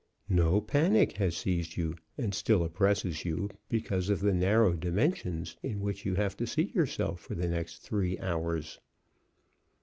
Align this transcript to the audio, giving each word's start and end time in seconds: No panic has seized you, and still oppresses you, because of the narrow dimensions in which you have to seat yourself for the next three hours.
No 0.29 0.59
panic 0.61 1.11
has 1.17 1.37
seized 1.37 1.77
you, 1.77 1.95
and 2.17 2.33
still 2.33 2.63
oppresses 2.63 3.23
you, 3.23 3.51
because 3.69 4.09
of 4.09 4.19
the 4.19 4.33
narrow 4.33 4.73
dimensions 4.73 5.55
in 5.61 5.79
which 5.79 6.05
you 6.07 6.15
have 6.15 6.35
to 6.37 6.47
seat 6.47 6.73
yourself 6.73 7.19
for 7.19 7.35
the 7.35 7.47
next 7.47 7.83
three 7.83 8.17
hours. 8.17 8.79